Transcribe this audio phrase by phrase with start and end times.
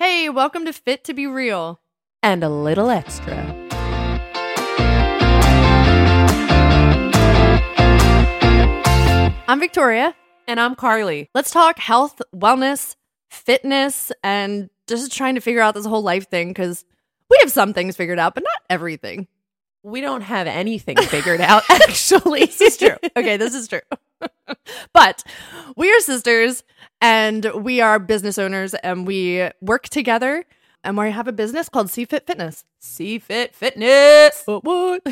[0.00, 1.80] Hey, welcome to Fit to Be Real.
[2.22, 3.34] and a little extra.
[9.48, 10.14] I'm Victoria.
[10.46, 11.30] And I'm Carly.
[11.34, 12.94] Let's talk health, wellness,
[13.28, 16.84] fitness, and just trying to figure out this whole life thing because
[17.28, 19.26] we have some things figured out, but not everything.
[19.82, 22.44] We don't have anything figured out, actually.
[22.44, 22.96] This is true.
[23.16, 23.80] Okay, this is true.
[24.92, 25.24] but
[25.76, 26.62] we are sisters
[27.00, 30.44] and we are business owners and we work together
[30.84, 32.64] and we have a business called CFit Fitness.
[32.80, 34.42] CFit Fitness.
[34.46, 35.06] What what?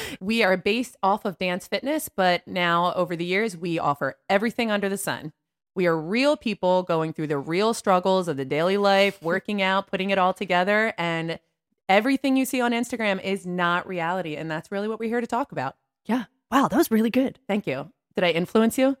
[0.20, 4.70] we are based off of dance fitness, but now over the years, we offer everything
[4.70, 5.32] under the sun.
[5.74, 9.88] We are real people going through the real struggles of the daily life, working out,
[9.88, 10.94] putting it all together.
[10.96, 11.40] And
[11.88, 14.36] everything you see on Instagram is not reality.
[14.36, 15.76] And that's really what we're here to talk about.
[16.06, 16.24] Yeah.
[16.50, 17.40] Wow, that was really good.
[17.48, 17.90] Thank you.
[18.14, 18.96] Did I influence you?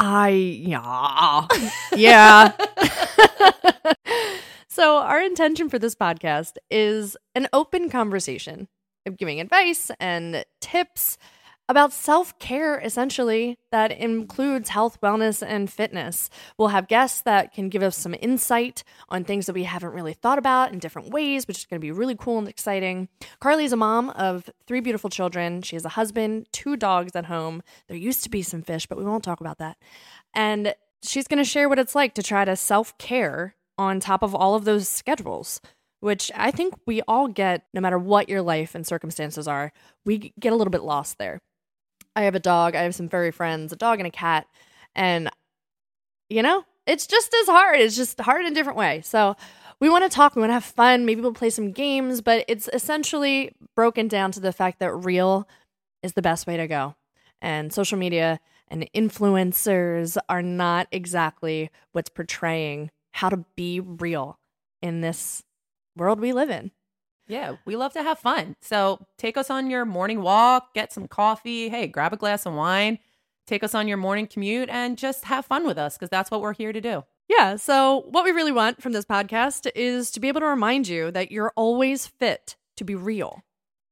[0.00, 1.46] I yeah.
[1.94, 2.52] Yeah.
[4.68, 8.68] so our intention for this podcast is an open conversation
[9.18, 11.18] giving advice and tips
[11.70, 16.28] about self-care essentially that includes health, wellness and fitness.
[16.58, 20.12] We'll have guests that can give us some insight on things that we haven't really
[20.12, 23.08] thought about in different ways, which is going to be really cool and exciting.
[23.38, 25.62] Carly's a mom of three beautiful children.
[25.62, 27.62] She has a husband, two dogs at home.
[27.86, 29.76] There used to be some fish, but we won't talk about that.
[30.34, 30.74] And
[31.04, 34.34] she's going to share what it's like to try to self care on top of
[34.34, 35.60] all of those schedules,
[36.00, 39.72] which I think we all get no matter what your life and circumstances are.
[40.04, 41.40] We get a little bit lost there.
[42.16, 44.46] I have a dog, I have some furry friends, a dog and a cat.
[44.94, 45.30] And,
[46.28, 47.80] you know, it's just as hard.
[47.80, 49.00] It's just hard in a different way.
[49.02, 49.36] So,
[49.80, 51.06] we want to talk, we want to have fun.
[51.06, 55.48] Maybe we'll play some games, but it's essentially broken down to the fact that real
[56.02, 56.96] is the best way to go.
[57.40, 64.38] And social media and influencers are not exactly what's portraying how to be real
[64.82, 65.42] in this
[65.96, 66.70] world we live in.
[67.30, 68.56] Yeah, we love to have fun.
[68.60, 71.68] So take us on your morning walk, get some coffee.
[71.68, 72.98] Hey, grab a glass of wine,
[73.46, 76.40] take us on your morning commute, and just have fun with us because that's what
[76.40, 77.04] we're here to do.
[77.28, 77.54] Yeah.
[77.54, 81.12] So, what we really want from this podcast is to be able to remind you
[81.12, 83.44] that you're always fit to be real.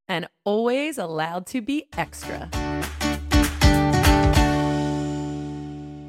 [0.09, 2.49] And always allowed to be extra.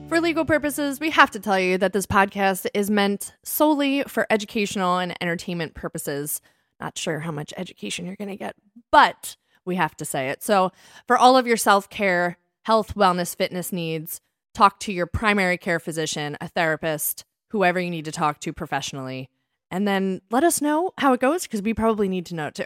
[0.07, 4.25] For legal purposes, we have to tell you that this podcast is meant solely for
[4.31, 6.41] educational and entertainment purposes.
[6.79, 8.55] Not sure how much education you're going to get,
[8.91, 9.35] but
[9.65, 10.41] we have to say it.
[10.43, 10.71] So,
[11.07, 14.21] for all of your self care, health, wellness, fitness needs,
[14.53, 19.29] talk to your primary care physician, a therapist, whoever you need to talk to professionally,
[19.71, 22.65] and then let us know how it goes because we probably need to know too.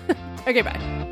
[0.46, 1.07] okay, bye.